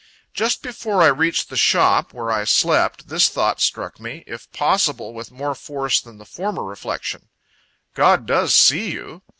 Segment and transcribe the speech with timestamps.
[0.33, 5.13] Just before I reached the shop, where I slept, this thought struck me, if possible
[5.13, 7.29] with more force than the former reflection:
[7.93, 9.21] "God does see you!"